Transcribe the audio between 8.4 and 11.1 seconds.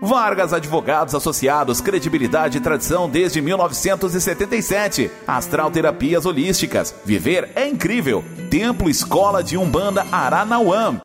Templo Escola de Umbanda Aranauã.